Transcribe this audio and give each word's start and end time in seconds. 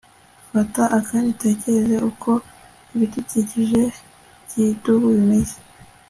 fata 0.51 0.81
akanya 0.97 1.29
utekereze 1.35 1.97
uko 2.09 2.31
ibidukikije 2.93 3.81
byidubu 4.45 5.07
bimeze 5.17 5.57